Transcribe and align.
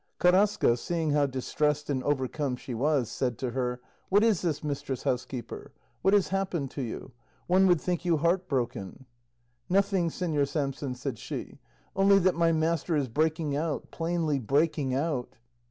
Carrasco, 0.17 0.73
seeing 0.73 1.11
how 1.11 1.27
distressed 1.27 1.87
and 1.87 2.03
overcome 2.03 2.55
she 2.55 2.73
was, 2.73 3.07
said 3.07 3.37
to 3.37 3.51
her, 3.51 3.79
"What 4.09 4.23
is 4.23 4.41
this, 4.41 4.63
mistress 4.63 5.03
housekeeper? 5.03 5.73
What 6.01 6.15
has 6.15 6.29
happened 6.29 6.71
to 6.71 6.81
you? 6.81 7.11
One 7.45 7.67
would 7.67 7.79
think 7.79 8.03
you 8.03 8.17
heart 8.17 8.47
broken." 8.47 9.05
"Nothing, 9.69 10.09
Señor 10.09 10.47
Samson," 10.47 10.95
said 10.95 11.19
she, 11.19 11.59
"only 11.95 12.17
that 12.17 12.33
my 12.33 12.51
master 12.51 12.95
is 12.95 13.09
breaking 13.09 13.55
out, 13.55 13.91
plainly 13.91 14.39
breaking 14.39 14.95
out." 14.95 15.35